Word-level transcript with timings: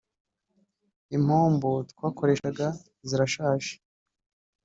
Impombo 1.15 1.69
twakoreshaga 1.91 2.67
zirashaje 3.07 3.71